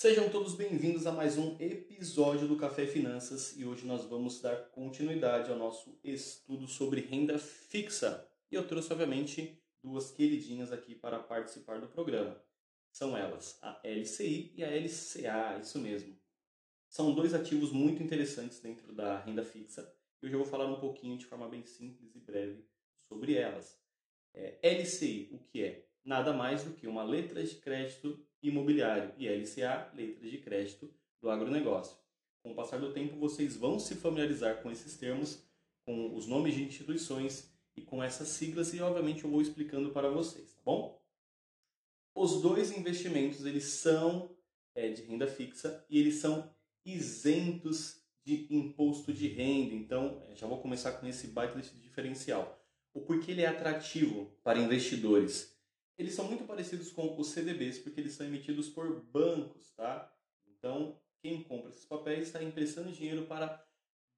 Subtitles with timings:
[0.00, 4.70] Sejam todos bem-vindos a mais um episódio do Café Finanças e hoje nós vamos dar
[4.70, 8.24] continuidade ao nosso estudo sobre renda fixa.
[8.48, 12.40] E eu trouxe, obviamente, duas queridinhas aqui para participar do programa.
[12.92, 16.16] São elas a LCI e a LCA, isso mesmo.
[16.88, 19.92] São dois ativos muito interessantes dentro da renda fixa
[20.22, 22.64] e hoje eu vou falar um pouquinho de forma bem simples e breve
[23.08, 23.76] sobre elas.
[24.32, 25.88] É, LCI, o que é?
[26.04, 31.30] Nada mais do que uma letra de crédito imobiliário e LCA, letras de crédito do
[31.30, 31.96] agronegócio.
[32.42, 35.42] Com o passar do tempo, vocês vão se familiarizar com esses termos,
[35.84, 40.08] com os nomes de instituições e com essas siglas e, obviamente, eu vou explicando para
[40.10, 41.00] vocês, tá bom?
[42.14, 44.36] Os dois investimentos, eles são
[44.74, 46.50] é, de renda fixa e eles são
[46.84, 49.74] isentos de imposto de renda.
[49.74, 52.58] Então, é, já vou começar com esse baita diferencial.
[52.92, 55.57] O porquê ele é atrativo para investidores?
[55.98, 60.14] Eles são muito parecidos com os CDBs, porque eles são emitidos por bancos, tá?
[60.46, 63.66] Então, quem compra esses papéis está emprestando dinheiro para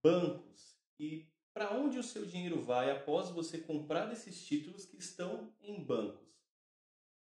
[0.02, 0.78] bancos.
[0.98, 5.82] E para onde o seu dinheiro vai após você comprar esses títulos que estão em
[5.82, 6.28] bancos?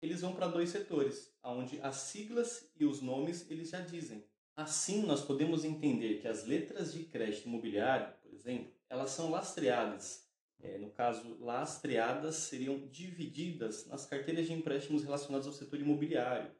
[0.01, 4.25] Eles vão para dois setores, onde as siglas e os nomes eles já dizem.
[4.55, 10.26] Assim, nós podemos entender que as letras de crédito imobiliário, por exemplo, elas são lastreadas
[10.61, 16.51] é, no caso, lastreadas, seriam divididas nas carteiras de empréstimos relacionados ao setor imobiliário,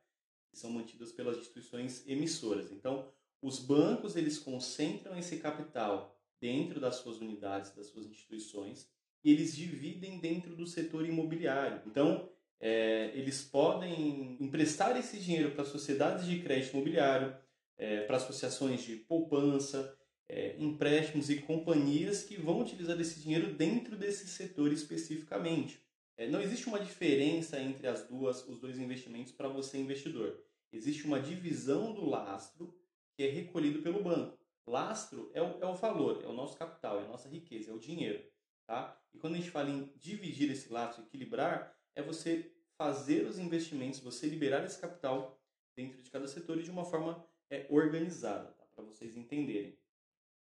[0.51, 2.71] que são mantidas pelas instituições emissoras.
[2.71, 8.91] Então, os bancos eles concentram esse capital dentro das suas unidades, das suas instituições,
[9.25, 11.83] e eles dividem dentro do setor imobiliário.
[11.87, 12.29] Então,
[12.61, 17.37] é, eles podem emprestar esse dinheiro para sociedades de crédito imobiliário,
[17.79, 19.97] é, para associações de poupança,
[20.29, 25.81] é, empréstimos e companhias que vão utilizar esse dinheiro dentro desse setor especificamente.
[26.17, 30.43] É, não existe uma diferença entre as duas, os dois investimentos para você investidor.
[30.73, 32.75] Existe uma divisão do lastro
[33.15, 34.39] que é recolhido pelo banco.
[34.67, 37.75] Lastro é o, é o valor, é o nosso capital, é a nossa riqueza, é
[37.75, 38.23] o dinheiro.
[38.67, 39.01] Tá?
[39.15, 44.01] E quando a gente fala em dividir esse lastro, equilibrar, é você fazer os investimentos,
[44.01, 45.41] você liberar esse capital
[45.77, 48.67] dentro de cada setor e de uma forma é, organizada, tá?
[48.75, 49.79] para vocês entenderem.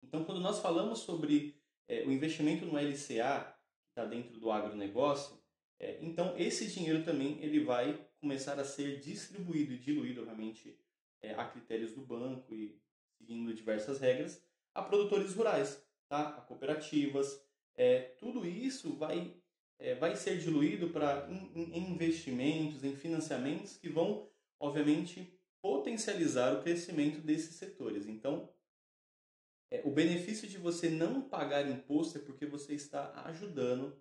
[0.03, 1.55] Então, quando nós falamos sobre
[1.87, 5.37] é, o investimento no LCA, que está dentro do agronegócio,
[5.79, 10.77] é, então esse dinheiro também ele vai começar a ser distribuído e diluído, obviamente,
[11.21, 12.79] é, a critérios do banco e
[13.17, 14.41] seguindo diversas regras,
[14.73, 16.29] a produtores rurais, tá?
[16.29, 17.41] a cooperativas.
[17.75, 19.35] É, tudo isso vai,
[19.77, 24.29] é, vai ser diluído para in, in investimentos, em financiamentos que vão,
[24.59, 28.05] obviamente, potencializar o crescimento desses setores.
[28.05, 28.49] Então,
[29.71, 33.95] é, o benefício de você não pagar imposto é porque você está ajudando,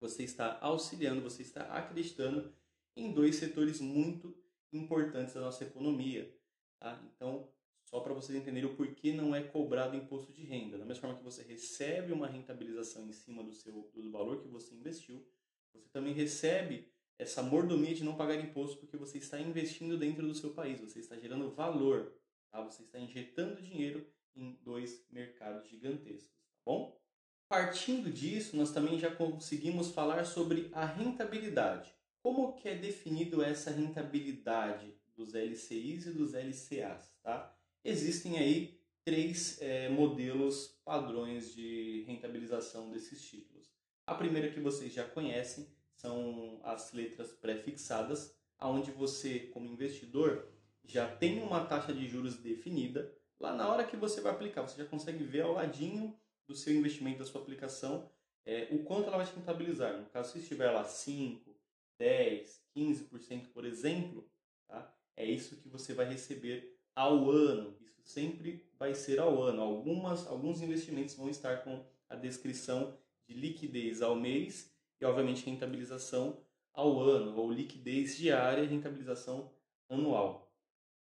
[0.00, 2.52] você está auxiliando, você está acreditando
[2.96, 4.36] em dois setores muito
[4.72, 6.32] importantes da nossa economia.
[6.78, 7.02] Tá?
[7.14, 7.48] Então,
[7.84, 10.78] só para vocês entenderem o porquê não é cobrado imposto de renda.
[10.78, 14.48] Da mesma forma que você recebe uma rentabilização em cima do, seu, do valor que
[14.48, 15.26] você investiu,
[15.72, 20.34] você também recebe essa mordomia de não pagar imposto porque você está investindo dentro do
[20.34, 22.16] seu país, você está gerando valor,
[22.50, 22.62] tá?
[22.62, 27.00] você está injetando dinheiro em dois mercados gigantescos, tá bom?
[27.48, 31.92] Partindo disso, nós também já conseguimos falar sobre a rentabilidade.
[32.22, 37.54] Como que é definido essa rentabilidade dos LCIs e dos LCAs, tá?
[37.84, 43.70] Existem aí três é, modelos padrões de rentabilização desses títulos.
[44.06, 50.48] A primeira que vocês já conhecem são as letras pré-fixadas, onde você, como investidor,
[50.84, 54.76] já tem uma taxa de juros definida Lá na hora que você vai aplicar, você
[54.76, 56.16] já consegue ver ao ladinho
[56.46, 58.10] do seu investimento, da sua aplicação,
[58.44, 59.98] é, o quanto ela vai te rentabilizar.
[59.98, 61.54] No caso, se estiver lá 5,
[61.98, 64.28] 10, 15%, por exemplo,
[64.66, 64.92] tá?
[65.16, 67.76] é isso que você vai receber ao ano.
[67.80, 69.62] Isso sempre vai ser ao ano.
[69.62, 76.44] Algumas, alguns investimentos vão estar com a descrição de liquidez ao mês e, obviamente, rentabilização
[76.72, 79.52] ao ano, ou liquidez diária e rentabilização
[79.88, 80.51] anual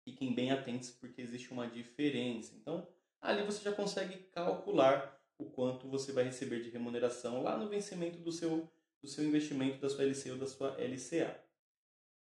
[0.03, 2.53] fiquem bem atentos porque existe uma diferença.
[2.55, 2.87] Então,
[3.21, 8.19] ali você já consegue calcular o quanto você vai receber de remuneração lá no vencimento
[8.19, 8.69] do seu,
[9.01, 11.39] do seu investimento, da sua LC ou da sua LCA.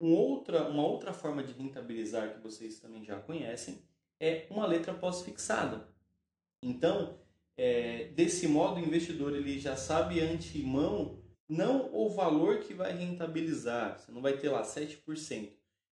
[0.00, 3.82] Um outra, uma outra forma de rentabilizar que vocês também já conhecem
[4.18, 5.88] é uma letra pós-fixada.
[6.62, 7.20] Então,
[7.56, 13.98] é, desse modo, o investidor ele já sabe antemão não o valor que vai rentabilizar.
[13.98, 15.52] Você não vai ter lá 7%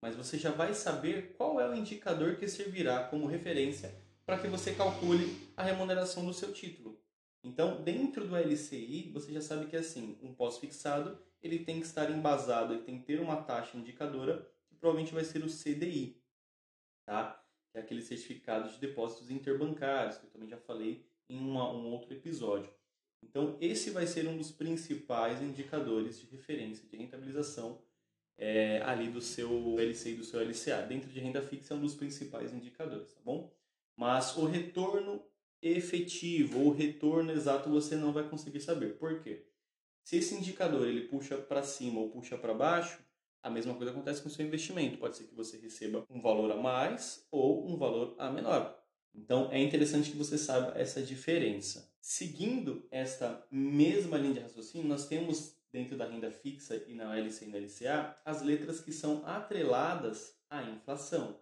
[0.07, 3.93] mas você já vai saber qual é o indicador que servirá como referência
[4.25, 7.03] para que você calcule a remuneração do seu título.
[7.43, 12.09] Então, dentro do LCI, você já sabe que assim, um pós-fixado, ele tem que estar
[12.09, 16.23] embasado, ele tem que ter uma taxa indicadora, que provavelmente vai ser o CDI.
[17.05, 17.45] tá?
[17.73, 21.91] Que é aquele certificado de depósitos interbancários, que eu também já falei em uma, um
[21.91, 22.73] outro episódio.
[23.25, 27.83] Então, esse vai ser um dos principais indicadores de referência de rentabilização
[28.39, 30.83] é, ali do seu LC e do seu LCA.
[30.83, 33.53] Dentro de renda fixa é um dos principais indicadores, tá bom?
[33.97, 35.23] Mas o retorno
[35.63, 38.99] efetivo ou retorno exato você não vai conseguir saber.
[38.99, 39.47] Por quê?
[40.05, 42.99] Se esse indicador ele puxa para cima ou puxa para baixo,
[43.43, 44.99] a mesma coisa acontece com o seu investimento.
[44.99, 48.77] Pode ser que você receba um valor a mais ou um valor a menor.
[49.15, 51.91] Então é interessante que você saiba essa diferença.
[52.01, 57.45] Seguindo esta mesma linha de raciocínio, nós temos dentro da renda fixa e na LC
[57.45, 61.39] e na LCA as letras que são atreladas à inflação.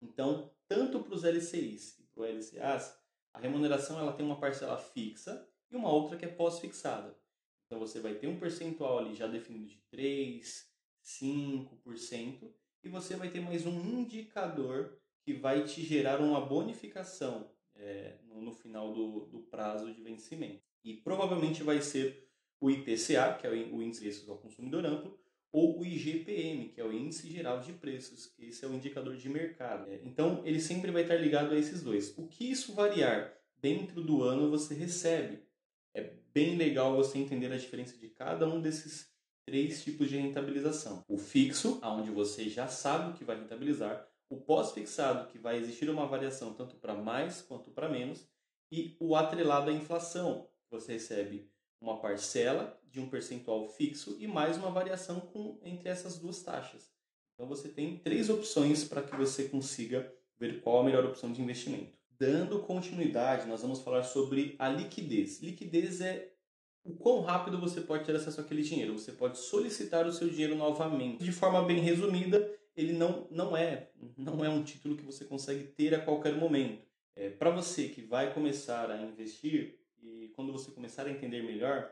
[0.00, 2.98] Então, tanto para os LCIs e para os LCAs,
[3.32, 7.16] a remuneração ela tem uma parcela fixa e uma outra que é pós-fixada.
[7.64, 10.68] Então você vai ter um percentual ali já definido de 3,
[11.04, 18.18] 5%, e você vai ter mais um indicador que vai te gerar uma bonificação é,
[18.24, 20.64] no, final do, do, prazo de vencimento.
[20.82, 22.28] E provavelmente vai ser
[22.62, 25.18] o IPCA, que é o Índice de Preços ao Consumidor Amplo,
[25.52, 29.16] ou o IGPM, que é o Índice Geral de Preços, que esse é o indicador
[29.16, 29.90] de mercado.
[29.90, 32.16] É, então, ele sempre vai estar ligado a esses dois.
[32.16, 35.42] O que isso variar dentro do ano você recebe.
[35.92, 39.10] É bem legal você entender a diferença de cada um desses
[39.44, 41.04] três tipos de rentabilização.
[41.08, 45.90] O fixo, aonde você já sabe o que vai rentabilizar, o pós-fixado, que vai existir
[45.90, 48.26] uma variação tanto para mais quanto para menos,
[48.70, 51.51] e o atrelado à inflação, você recebe
[51.82, 56.90] uma parcela de um percentual fixo e mais uma variação com, entre essas duas taxas.
[57.34, 61.42] Então você tem três opções para que você consiga ver qual a melhor opção de
[61.42, 61.92] investimento.
[62.18, 65.40] Dando continuidade, nós vamos falar sobre a liquidez.
[65.40, 66.32] Liquidez é
[66.84, 68.96] o quão rápido você pode ter acesso àquele dinheiro.
[68.96, 71.24] Você pode solicitar o seu dinheiro novamente.
[71.24, 75.64] De forma bem resumida, ele não, não é não é um título que você consegue
[75.64, 76.86] ter a qualquer momento.
[77.16, 80.28] É, Para você que vai começar a investir e
[80.92, 81.90] começar a entender melhor,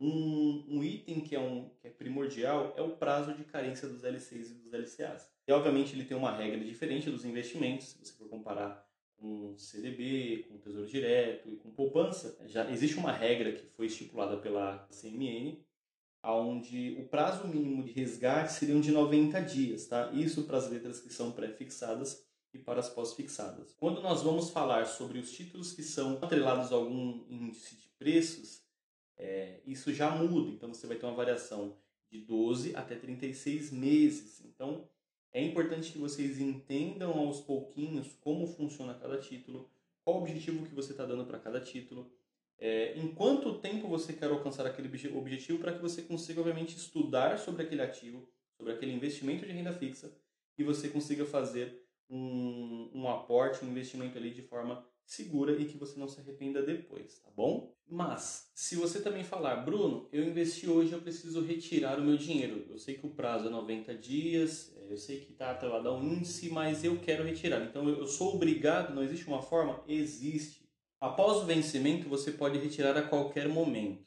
[0.00, 4.04] um, um item que é, um, que é primordial é o prazo de carência dos
[4.04, 5.32] LCs e dos LCAs.
[5.48, 10.46] E obviamente ele tem uma regra diferente dos investimentos, se você for comparar com CDB,
[10.48, 15.64] com Tesouro Direto e com poupança, já existe uma regra que foi estipulada pela CMN
[16.22, 20.10] onde o prazo mínimo de resgate seriam de 90 dias, tá?
[20.12, 22.23] Isso para as letras que são pré-fixadas
[22.54, 23.74] e para as pós-fixadas.
[23.78, 28.62] Quando nós vamos falar sobre os títulos que são atrelados a algum índice de preços,
[29.16, 30.50] é, isso já muda.
[30.50, 31.76] Então você vai ter uma variação
[32.10, 34.40] de 12 até 36 meses.
[34.44, 34.88] Então
[35.32, 39.68] é importante que vocês entendam aos pouquinhos como funciona cada título,
[40.04, 42.10] qual o objetivo que você está dando para cada título
[42.58, 47.38] é, em quanto tempo você quer alcançar aquele objetivo para que você consiga, obviamente, estudar
[47.38, 50.16] sobre aquele ativo, sobre aquele investimento de renda fixa
[50.56, 55.76] e você consiga fazer um, um aporte, um investimento ali de forma segura e que
[55.76, 57.74] você não se arrependa depois, tá bom?
[57.86, 62.64] Mas, se você também falar, Bruno, eu investi hoje, eu preciso retirar o meu dinheiro.
[62.70, 66.02] Eu sei que o prazo é 90 dias, é, eu sei que está atrelado ao
[66.02, 67.62] índice, mas eu quero retirar.
[67.62, 69.84] Então, eu sou obrigado, não existe uma forma?
[69.86, 70.66] Existe.
[70.98, 74.02] Após o vencimento, você pode retirar a qualquer momento.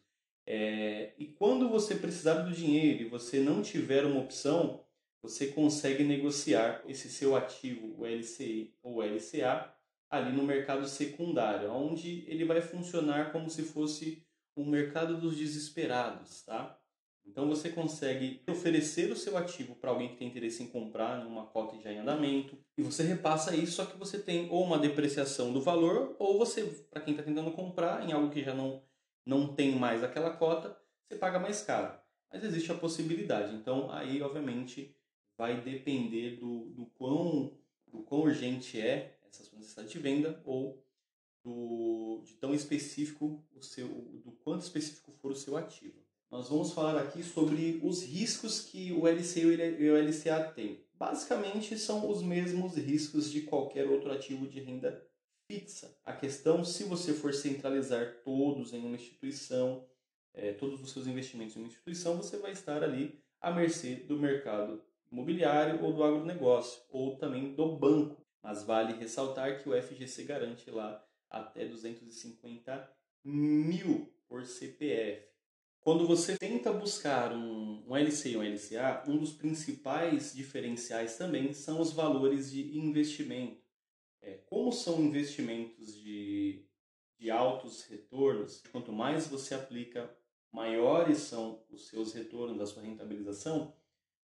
[0.49, 4.83] É, e quando você precisar do dinheiro e você não tiver uma opção,
[5.21, 9.73] você consegue negociar esse seu ativo, o LCI ou LCA,
[10.09, 16.43] ali no mercado secundário, onde ele vai funcionar como se fosse um mercado dos desesperados,
[16.43, 16.79] tá?
[17.25, 21.45] Então você consegue oferecer o seu ativo para alguém que tem interesse em comprar numa
[21.45, 25.51] cota já em andamento e você repassa isso, só que você tem ou uma depreciação
[25.51, 28.81] do valor ou você, para quem está tentando comprar em algo que já não,
[29.25, 31.99] não tem mais aquela cota, você paga mais caro.
[32.31, 33.55] Mas existe a possibilidade.
[33.55, 34.96] Então aí, obviamente,
[35.37, 37.53] vai depender do, do, quão,
[37.87, 40.83] do quão urgente é essa sua necessidade de venda ou
[41.43, 46.73] do, de tão específico o seu, do quanto específico for o seu ativo nós vamos
[46.73, 49.41] falar aqui sobre os riscos que o LC
[49.79, 50.83] e o LCA têm.
[50.93, 55.01] Basicamente, são os mesmos riscos de qualquer outro ativo de renda
[55.49, 55.95] fixa.
[56.03, 59.85] A questão, se você for centralizar todos em uma instituição,
[60.33, 64.19] é, todos os seus investimentos em uma instituição, você vai estar ali à mercê do
[64.19, 68.25] mercado imobiliário ou do agronegócio, ou também do banco.
[68.41, 72.89] Mas vale ressaltar que o FGC garante lá até 250
[73.23, 75.27] mil por CPF.
[75.81, 81.53] Quando você tenta buscar um, um LC ou um LCA, um dos principais diferenciais também
[81.53, 83.61] são os valores de investimento.
[84.21, 86.65] É, como são investimentos de,
[87.17, 90.13] de altos retornos, quanto mais você aplica,
[90.51, 93.73] maiores são os seus retornos, da sua rentabilização,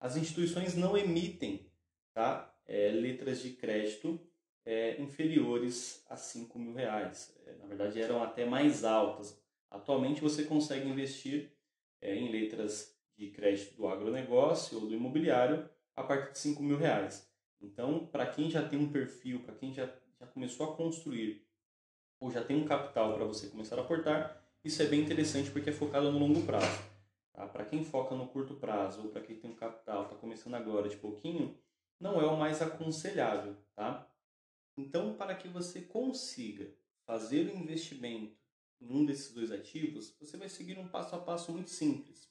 [0.01, 1.71] as instituições não emitem
[2.13, 4.21] tá, é, letras de crédito
[4.65, 7.35] é, inferiores a 5 mil reais.
[7.47, 9.41] É, na verdade, eram até mais altas.
[9.71, 11.53] Atualmente, você consegue investir
[12.01, 16.77] é, em letras de crédito do agronegócio ou do imobiliário a partir de 5 mil
[16.77, 17.29] reais.
[17.61, 19.91] Então, para quem já tem um perfil, para quem já,
[20.21, 21.45] já começou a construir
[22.21, 25.71] ou já tem um capital para você começar a aportar, isso é bem interessante porque
[25.71, 26.83] é focado no longo prazo.
[27.33, 27.47] Tá?
[27.47, 29.48] Para quem foca no curto prazo ou para quem tem
[30.29, 31.59] começando agora de pouquinho,
[31.99, 33.57] não é o mais aconselhável.
[33.75, 34.07] Tá?
[34.77, 36.71] Então, para que você consiga
[37.07, 38.37] fazer o investimento
[38.79, 42.31] em um desses dois ativos, você vai seguir um passo a passo muito simples.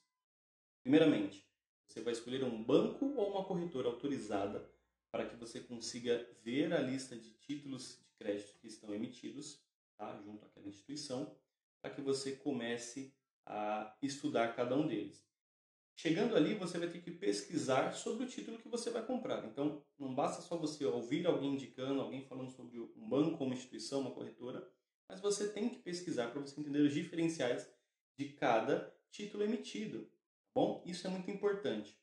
[0.80, 1.44] Primeiramente,
[1.88, 4.70] você vai escolher um banco ou uma corretora autorizada
[5.10, 9.60] para que você consiga ver a lista de títulos de crédito que estão emitidos
[9.96, 11.36] tá, junto àquela instituição,
[11.82, 13.12] para que você comece
[13.44, 15.27] a estudar cada um deles.
[16.00, 19.44] Chegando ali, você vai ter que pesquisar sobre o título que você vai comprar.
[19.44, 24.02] Então, não basta só você ouvir alguém indicando, alguém falando sobre um banco, uma instituição,
[24.02, 24.64] uma corretora,
[25.08, 27.68] mas você tem que pesquisar para você entender os diferenciais
[28.16, 30.04] de cada título emitido.
[30.04, 30.10] Tá
[30.54, 32.00] bom, isso é muito importante.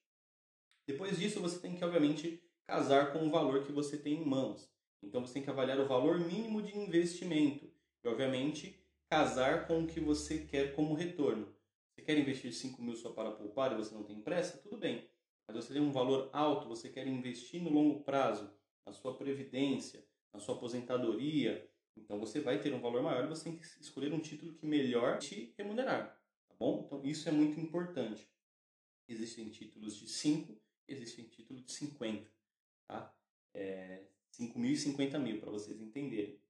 [0.85, 4.69] Depois disso, você tem que, obviamente, casar com o valor que você tem em mãos.
[5.01, 7.71] Então, você tem que avaliar o valor mínimo de investimento
[8.03, 8.77] e, obviamente,
[9.09, 11.54] casar com o que você quer como retorno.
[11.95, 14.57] Você quer investir 5 mil só para poupar e você não tem pressa?
[14.57, 15.09] Tudo bem.
[15.47, 18.51] Mas você tem um valor alto, você quer investir no longo prazo,
[18.85, 23.45] na sua previdência, na sua aposentadoria, então você vai ter um valor maior e você
[23.45, 26.83] tem que escolher um título que melhor te remunerar, tá bom?
[26.85, 28.29] Então isso é muito importante.
[29.07, 32.29] Existem títulos de 5, existem títulos de 50,
[32.87, 33.15] tá?
[33.53, 36.41] É, 5 mil e 50 mil, para vocês entenderem.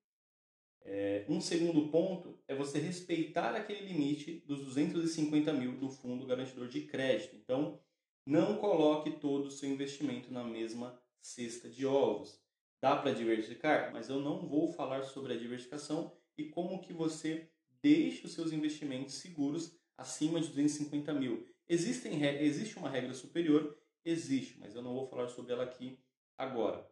[0.87, 6.67] É, um segundo ponto é você respeitar aquele limite dos 250 mil do fundo garantidor
[6.67, 7.35] de crédito.
[7.35, 7.81] Então,
[8.25, 12.39] não coloque todo o seu investimento na mesma cesta de ovos.
[12.79, 17.49] Dá para diversificar, mas eu não vou falar sobre a diversificação e como que você
[17.81, 21.47] deixa os seus investimentos seguros acima de 250 mil.
[21.67, 23.75] Existem, existe uma regra superior?
[24.03, 25.99] Existe, mas eu não vou falar sobre ela aqui
[26.37, 26.87] agora.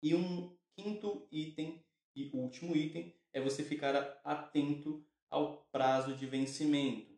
[0.00, 1.84] E um quinto item
[2.16, 3.94] e último item é você ficar
[4.24, 7.14] atento ao prazo de vencimento.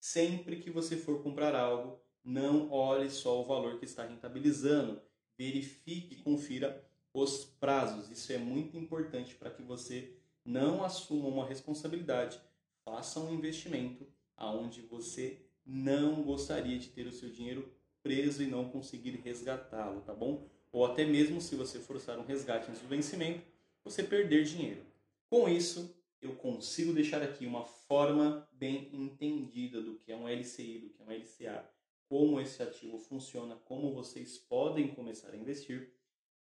[0.00, 5.00] Sempre que você for comprar algo, não olhe só o valor que está rentabilizando.
[5.36, 8.10] Verifique e confira os prazos.
[8.10, 12.40] Isso é muito importante para que você não assuma uma responsabilidade,
[12.84, 17.70] faça um investimento aonde você não gostaria de ter o seu dinheiro
[18.02, 20.48] preso e não conseguir resgatá-lo, tá bom?
[20.72, 23.42] Ou até mesmo se você forçar um resgate antes do vencimento,
[23.84, 24.84] você perder dinheiro.
[25.28, 30.78] Com isso, eu consigo deixar aqui uma forma bem entendida do que é um LCI,
[30.78, 31.70] do que é um LCA,
[32.08, 35.92] como esse ativo funciona, como vocês podem começar a investir,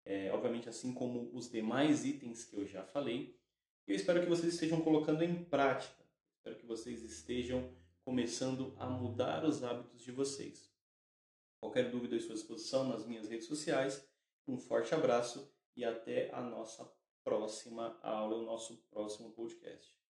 [0.03, 3.39] é, obviamente assim como os demais itens que eu já falei.
[3.87, 6.03] Eu espero que vocês estejam colocando em prática,
[6.37, 7.71] espero que vocês estejam
[8.03, 10.69] começando a mudar os hábitos de vocês.
[11.59, 14.07] Qualquer dúvida à sua disposição nas minhas redes sociais.
[14.47, 16.85] Um forte abraço e até a nossa
[17.25, 20.04] próxima aula, o nosso próximo podcast.